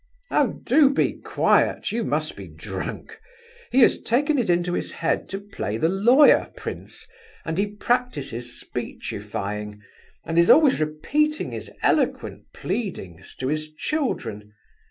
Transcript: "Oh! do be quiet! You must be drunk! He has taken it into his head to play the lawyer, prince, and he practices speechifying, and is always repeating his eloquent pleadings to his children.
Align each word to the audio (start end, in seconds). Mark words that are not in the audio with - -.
"Oh! 0.31 0.59
do 0.63 0.89
be 0.89 1.13
quiet! 1.13 1.91
You 1.91 2.03
must 2.03 2.35
be 2.35 2.47
drunk! 2.47 3.21
He 3.71 3.81
has 3.81 4.01
taken 4.01 4.39
it 4.39 4.49
into 4.49 4.73
his 4.73 4.93
head 4.93 5.29
to 5.29 5.39
play 5.39 5.77
the 5.77 5.89
lawyer, 5.89 6.49
prince, 6.57 7.05
and 7.45 7.55
he 7.55 7.67
practices 7.75 8.59
speechifying, 8.59 9.79
and 10.25 10.39
is 10.39 10.49
always 10.49 10.79
repeating 10.81 11.51
his 11.51 11.69
eloquent 11.83 12.45
pleadings 12.51 13.35
to 13.35 13.47
his 13.49 13.71
children. 13.71 14.53